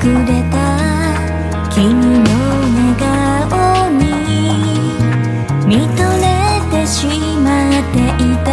[0.00, 0.56] くれた
[1.70, 2.30] 君の
[2.74, 4.02] 寝顔に
[5.66, 6.24] 見とれ
[6.70, 7.06] てし
[7.40, 8.48] まっていた。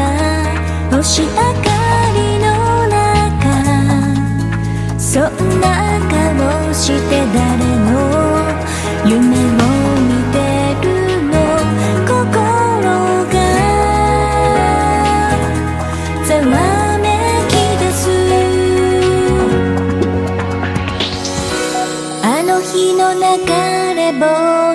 [0.95, 1.80] 星明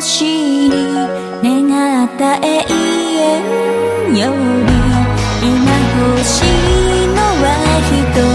[0.01, 0.71] しい
[1.43, 4.77] 願った永遠より
[5.43, 5.55] 今
[6.15, 7.47] 欲しいのは
[8.13, 8.26] 人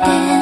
[0.00, 0.37] again.